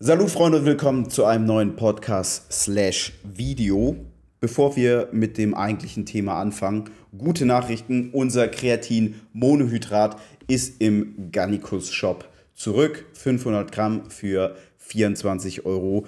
[0.00, 3.96] Salut Freunde, willkommen zu einem neuen Podcast slash Video.
[4.38, 8.10] Bevor wir mit dem eigentlichen Thema anfangen, gute Nachrichten.
[8.12, 10.16] Unser Kreatin Monohydrat
[10.46, 13.06] ist im Gannikus Shop zurück.
[13.14, 14.54] 500 Gramm für
[14.88, 16.06] 24,90 Euro.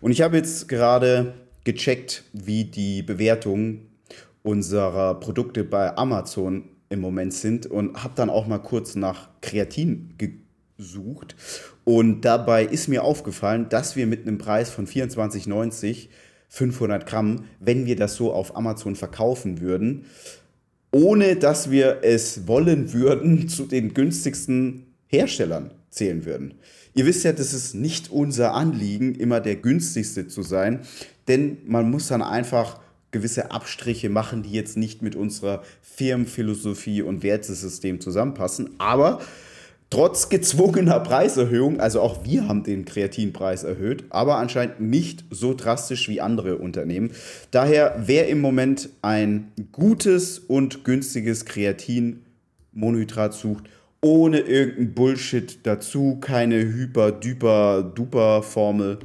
[0.00, 3.92] Und ich habe jetzt gerade gecheckt, wie die Bewertungen
[4.42, 10.16] unserer Produkte bei Amazon im Moment sind und habe dann auch mal kurz nach Kreatin
[10.80, 11.36] gesucht
[11.84, 16.08] und dabei ist mir aufgefallen, dass wir mit einem Preis von 24,90
[16.48, 20.06] 500 Gramm, wenn wir das so auf Amazon verkaufen würden,
[20.90, 26.54] ohne dass wir es wollen würden, zu den günstigsten Herstellern zählen würden.
[26.94, 30.80] Ihr wisst ja, das ist nicht unser Anliegen, immer der günstigste zu sein,
[31.28, 32.80] denn man muss dann einfach
[33.12, 38.70] gewisse Abstriche machen, die jetzt nicht mit unserer Firmenphilosophie und Wertesystem zusammenpassen.
[38.78, 39.20] Aber
[39.90, 46.08] trotz gezwungener Preiserhöhung, also auch wir haben den Kreatinpreis erhöht, aber anscheinend nicht so drastisch
[46.08, 47.10] wie andere Unternehmen.
[47.50, 53.64] Daher, wer im Moment ein gutes und günstiges Kreatin-Monohydrat sucht,
[54.00, 59.00] ohne irgendeinen Bullshit dazu, keine hyper-duper-duper-Formel,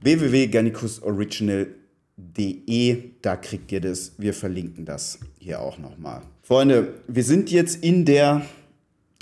[0.00, 4.14] www.garnicusoriginal.de, da kriegt ihr das.
[4.18, 6.22] Wir verlinken das hier auch nochmal.
[6.42, 8.42] Freunde, wir sind jetzt in der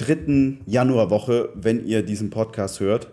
[0.00, 3.08] dritten Januarwoche, wenn ihr diesen Podcast hört.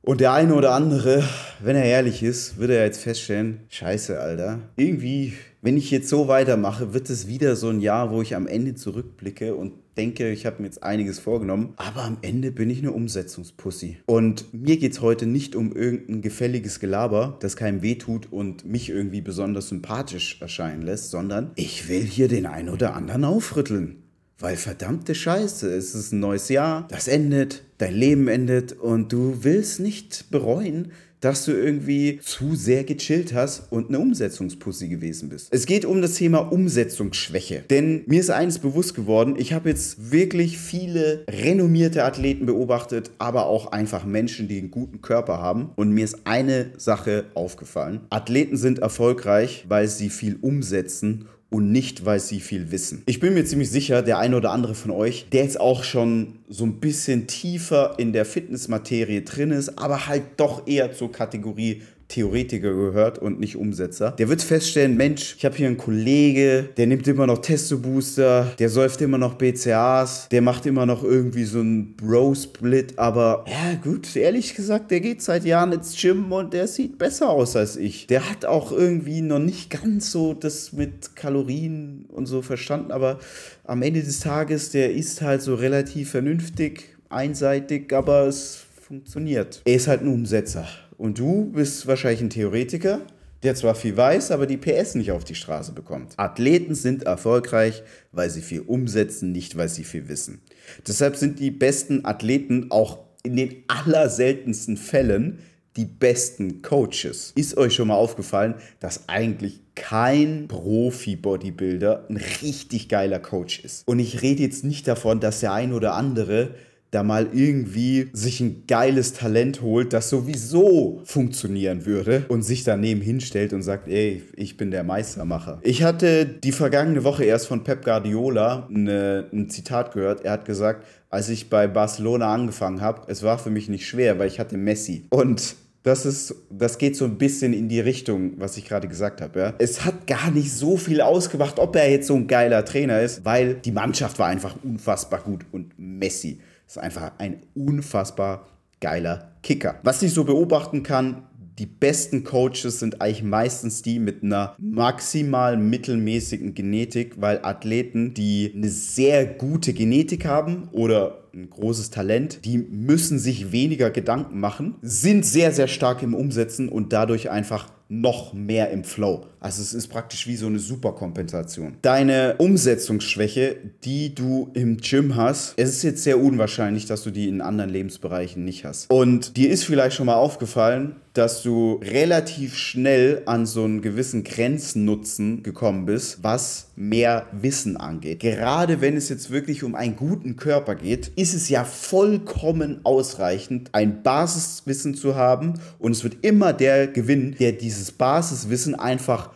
[0.00, 1.24] Und der eine oder andere,
[1.60, 4.60] wenn er ehrlich ist, wird er jetzt feststellen, scheiße, Alter.
[4.76, 5.32] Irgendwie,
[5.62, 8.76] wenn ich jetzt so weitermache, wird es wieder so ein Jahr, wo ich am Ende
[8.76, 11.74] zurückblicke und denke, ich habe mir jetzt einiges vorgenommen.
[11.76, 13.98] Aber am Ende bin ich eine Umsetzungspussy.
[14.06, 18.90] Und mir geht es heute nicht um irgendein gefälliges Gelaber, das keinem wehtut und mich
[18.90, 24.05] irgendwie besonders sympathisch erscheinen lässt, sondern ich will hier den einen oder anderen aufrütteln.
[24.38, 29.38] Weil verdammte Scheiße, es ist ein neues Jahr, das endet, dein Leben endet und du
[29.42, 35.48] willst nicht bereuen, dass du irgendwie zu sehr gechillt hast und eine Umsetzungspussy gewesen bist.
[35.50, 37.64] Es geht um das Thema Umsetzungsschwäche.
[37.70, 43.46] Denn mir ist eines bewusst geworden, ich habe jetzt wirklich viele renommierte Athleten beobachtet, aber
[43.46, 45.70] auch einfach Menschen, die einen guten Körper haben.
[45.76, 48.02] Und mir ist eine Sache aufgefallen.
[48.10, 53.02] Athleten sind erfolgreich, weil sie viel umsetzen und nicht, weil sie viel wissen.
[53.06, 56.40] Ich bin mir ziemlich sicher, der eine oder andere von euch, der jetzt auch schon
[56.48, 61.82] so ein bisschen tiefer in der Fitnessmaterie drin ist, aber halt doch eher zur Kategorie
[62.08, 64.12] Theoretiker gehört und nicht Umsetzer.
[64.12, 68.68] Der wird feststellen, Mensch, ich habe hier einen Kollege, der nimmt immer noch Testo-Booster, der
[68.68, 74.14] säuft immer noch BCAs, der macht immer noch irgendwie so einen Bro-Split, aber ja gut,
[74.14, 78.06] ehrlich gesagt, der geht seit Jahren ins Gym und der sieht besser aus als ich.
[78.06, 83.18] Der hat auch irgendwie noch nicht ganz so das mit Kalorien und so verstanden, aber
[83.64, 89.62] am Ende des Tages, der ist halt so relativ vernünftig, einseitig, aber es funktioniert.
[89.64, 90.66] Er ist halt ein Umsetzer.
[90.96, 93.00] Und du bist wahrscheinlich ein Theoretiker,
[93.42, 96.14] der zwar viel weiß, aber die PS nicht auf die Straße bekommt.
[96.16, 100.40] Athleten sind erfolgreich, weil sie viel umsetzen, nicht weil sie viel wissen.
[100.86, 105.40] Deshalb sind die besten Athleten auch in den allerseltensten Fällen
[105.76, 107.32] die besten Coaches.
[107.34, 113.86] Ist euch schon mal aufgefallen, dass eigentlich kein Profi-Bodybuilder ein richtig geiler Coach ist?
[113.86, 116.54] Und ich rede jetzt nicht davon, dass der ein oder andere
[116.96, 123.02] da mal irgendwie sich ein geiles Talent holt, das sowieso funktionieren würde und sich daneben
[123.02, 125.60] hinstellt und sagt, ey, ich bin der Meistermacher.
[125.62, 130.24] Ich hatte die vergangene Woche erst von Pep Guardiola eine, ein Zitat gehört.
[130.24, 134.18] Er hat gesagt, als ich bei Barcelona angefangen habe, es war für mich nicht schwer,
[134.18, 135.04] weil ich hatte Messi.
[135.10, 139.20] Und das ist, das geht so ein bisschen in die Richtung, was ich gerade gesagt
[139.20, 139.38] habe.
[139.38, 139.54] Ja.
[139.58, 143.24] Es hat gar nicht so viel ausgemacht, ob er jetzt so ein geiler Trainer ist,
[143.26, 148.46] weil die Mannschaft war einfach unfassbar gut und Messi ist einfach ein unfassbar
[148.80, 149.76] geiler Kicker.
[149.82, 151.22] Was ich so beobachten kann,
[151.58, 158.52] die besten Coaches sind eigentlich meistens die mit einer maximal mittelmäßigen Genetik, weil Athleten, die
[158.54, 164.74] eine sehr gute Genetik haben oder ein großes Talent, die müssen sich weniger Gedanken machen,
[164.82, 169.26] sind sehr, sehr stark im Umsetzen und dadurch einfach noch mehr im Flow.
[169.40, 171.76] Also es ist praktisch wie so eine Superkompensation.
[171.82, 177.28] Deine Umsetzungsschwäche, die du im Gym hast, es ist jetzt sehr unwahrscheinlich, dass du die
[177.28, 178.90] in anderen Lebensbereichen nicht hast.
[178.90, 184.24] Und dir ist vielleicht schon mal aufgefallen, dass du relativ schnell an so einen gewissen
[184.24, 188.20] Grenznutzen gekommen bist, was mehr Wissen angeht.
[188.20, 193.70] Gerade wenn es jetzt wirklich um einen guten Körper geht, ist es ja vollkommen ausreichend,
[193.72, 199.30] ein Basiswissen zu haben und es wird immer der gewinnen, der dieses Basiswissen einfach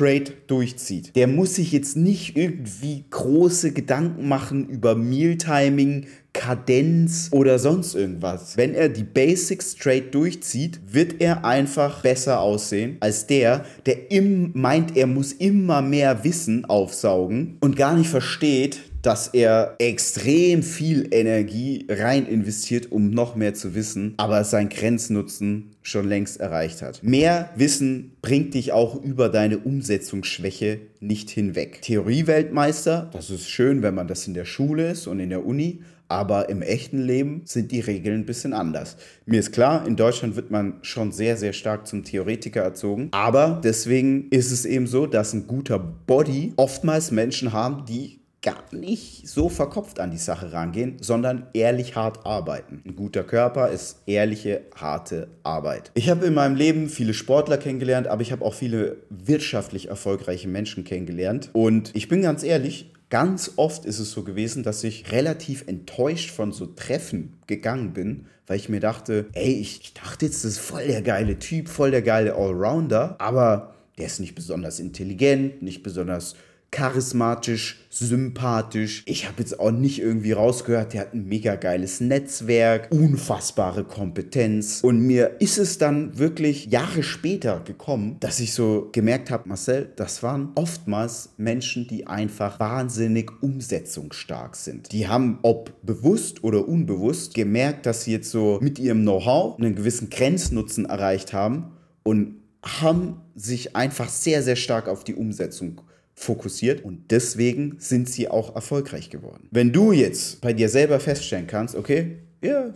[0.00, 7.58] straight durchzieht, der muss sich jetzt nicht irgendwie große Gedanken machen über Mealtiming, Kadenz oder
[7.58, 8.56] sonst irgendwas.
[8.56, 14.52] Wenn er die Basics straight durchzieht, wird er einfach besser aussehen als der, der im,
[14.54, 21.08] meint, er muss immer mehr Wissen aufsaugen und gar nicht versteht, dass er extrem viel
[21.10, 27.02] Energie rein investiert, um noch mehr zu wissen, aber sein Grenznutzen schon längst erreicht hat.
[27.02, 31.80] Mehr Wissen bringt dich auch über deine Umsetzungsschwäche nicht hinweg.
[31.82, 35.82] Theorieweltmeister, das ist schön, wenn man das in der Schule ist und in der Uni,
[36.10, 38.96] aber im echten Leben sind die Regeln ein bisschen anders.
[39.26, 43.08] Mir ist klar, in Deutschland wird man schon sehr, sehr stark zum Theoretiker erzogen.
[43.12, 48.64] Aber deswegen ist es eben so, dass ein guter Body oftmals Menschen haben, die gar
[48.72, 52.82] nicht so verkopft an die Sache rangehen, sondern ehrlich hart arbeiten.
[52.86, 55.90] Ein guter Körper ist ehrliche, harte Arbeit.
[55.94, 60.48] Ich habe in meinem Leben viele Sportler kennengelernt, aber ich habe auch viele wirtschaftlich erfolgreiche
[60.48, 61.50] Menschen kennengelernt.
[61.52, 66.30] Und ich bin ganz ehrlich, ganz oft ist es so gewesen, dass ich relativ enttäuscht
[66.30, 70.58] von so Treffen gegangen bin, weil ich mir dachte, ey, ich dachte jetzt, das ist
[70.58, 75.82] voll der geile Typ, voll der geile Allrounder, aber der ist nicht besonders intelligent, nicht
[75.82, 76.34] besonders
[76.70, 79.02] charismatisch, sympathisch.
[79.06, 84.80] Ich habe jetzt auch nicht irgendwie rausgehört, der hat ein mega geiles Netzwerk, unfassbare Kompetenz.
[84.82, 89.90] Und mir ist es dann wirklich Jahre später gekommen, dass ich so gemerkt habe, Marcel,
[89.96, 94.92] das waren oftmals Menschen, die einfach wahnsinnig umsetzungsstark sind.
[94.92, 99.74] Die haben, ob bewusst oder unbewusst, gemerkt, dass sie jetzt so mit ihrem Know-how einen
[99.74, 101.72] gewissen Grenznutzen erreicht haben
[102.04, 105.80] und haben sich einfach sehr, sehr stark auf die Umsetzung
[106.20, 109.48] fokussiert und deswegen sind sie auch erfolgreich geworden.
[109.50, 112.74] Wenn du jetzt bei dir selber feststellen kannst, okay, ja,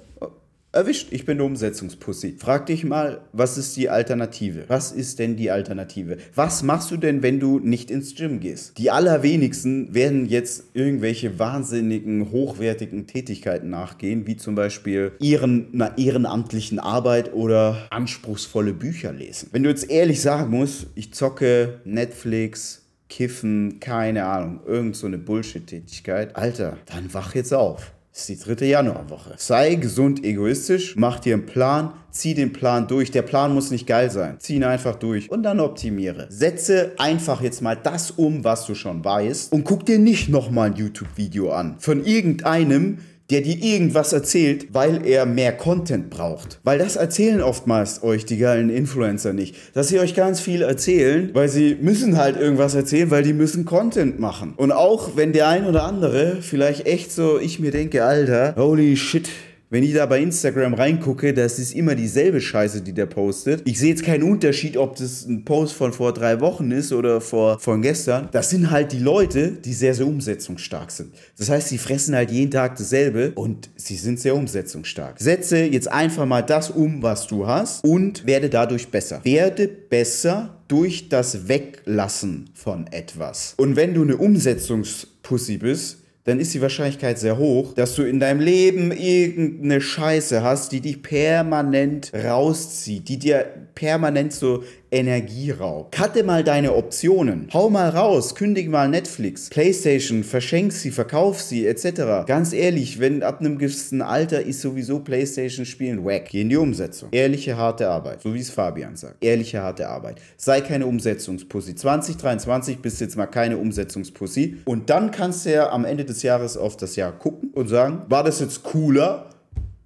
[0.72, 2.36] erwischt, ich bin eine Umsetzungspussy.
[2.38, 4.64] Frag dich mal, was ist die Alternative?
[4.68, 6.16] Was ist denn die Alternative?
[6.34, 8.78] Was machst du denn, wenn du nicht ins Gym gehst?
[8.78, 16.78] Die allerwenigsten werden jetzt irgendwelche wahnsinnigen, hochwertigen Tätigkeiten nachgehen, wie zum Beispiel ihren, einer ehrenamtlichen
[16.78, 19.50] Arbeit oder anspruchsvolle Bücher lesen.
[19.52, 22.83] Wenn du jetzt ehrlich sagen musst, ich zocke Netflix,
[23.14, 26.34] Kiffen, keine Ahnung, irgend so eine Bullshit-Tätigkeit.
[26.34, 27.92] Alter, dann wach jetzt auf.
[28.12, 29.34] Das ist die dritte Januarwoche.
[29.36, 33.12] Sei gesund egoistisch, mach dir einen Plan, zieh den Plan durch.
[33.12, 34.34] Der Plan muss nicht geil sein.
[34.40, 36.26] Zieh ihn einfach durch und dann optimiere.
[36.28, 40.70] Setze einfach jetzt mal das um, was du schon weißt und guck dir nicht nochmal
[40.70, 42.98] ein YouTube-Video an von irgendeinem,
[43.30, 46.60] der dir irgendwas erzählt, weil er mehr Content braucht.
[46.62, 49.56] Weil das erzählen oftmals euch die geilen Influencer nicht.
[49.74, 53.64] Dass sie euch ganz viel erzählen, weil sie müssen halt irgendwas erzählen, weil die müssen
[53.64, 54.54] Content machen.
[54.56, 58.96] Und auch wenn der ein oder andere vielleicht echt so, ich mir denke, Alter, holy
[58.96, 59.28] shit,
[59.70, 63.62] wenn ich da bei Instagram reingucke, das ist immer dieselbe Scheiße, die der postet.
[63.64, 67.20] Ich sehe jetzt keinen Unterschied, ob das ein Post von vor drei Wochen ist oder
[67.20, 68.28] vor, von gestern.
[68.32, 71.14] Das sind halt die Leute, die sehr, sehr umsetzungsstark sind.
[71.38, 75.18] Das heißt, sie fressen halt jeden Tag dasselbe und sie sind sehr umsetzungsstark.
[75.18, 79.20] Setze jetzt einfach mal das um, was du hast und werde dadurch besser.
[79.24, 83.54] Werde besser durch das Weglassen von etwas.
[83.56, 88.18] Und wenn du eine Umsetzungspussy bist, dann ist die Wahrscheinlichkeit sehr hoch, dass du in
[88.18, 93.44] deinem Leben irgendeine Scheiße hast, die dich permanent rauszieht, die dir
[93.74, 95.90] permanent so Energieraub.
[95.90, 97.48] Cutte mal deine Optionen.
[97.52, 102.24] Hau mal raus, kündige mal Netflix, Playstation, verschenk sie, verkauf sie, etc.
[102.26, 106.26] Ganz ehrlich, wenn ab einem gewissen Alter ist sowieso Playstation spielen wack.
[106.30, 107.08] Geh in die Umsetzung.
[107.10, 108.22] Ehrliche, harte Arbeit.
[108.22, 109.16] So wie es Fabian sagt.
[109.24, 110.20] Ehrliche, harte Arbeit.
[110.36, 111.74] Sei keine Umsetzungspussy.
[111.74, 114.58] 2023 bist jetzt mal keine Umsetzungspussy.
[114.64, 118.02] Und dann kannst du ja am Ende des Jahres auf das Jahr gucken und sagen,
[118.08, 119.33] war das jetzt cooler?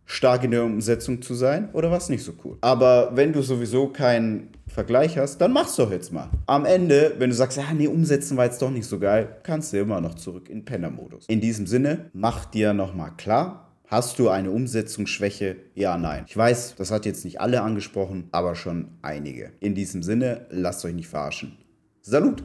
[0.09, 2.57] Stark in der Umsetzung zu sein oder was nicht so cool.
[2.63, 6.31] Aber wenn du sowieso keinen Vergleich hast, dann mach's doch jetzt mal.
[6.47, 9.73] Am Ende, wenn du sagst, ja, nee, umsetzen war jetzt doch nicht so geil, kannst
[9.73, 11.27] du immer noch zurück in Penner-Modus.
[11.29, 15.57] In diesem Sinne, mach dir nochmal klar, Hast du eine Umsetzungsschwäche?
[15.75, 16.25] Ja, nein.
[16.29, 19.53] Ich weiß, das hat jetzt nicht alle angesprochen, aber schon einige.
[19.61, 21.57] In diesem Sinne, lasst euch nicht verarschen.
[22.03, 22.45] Salut!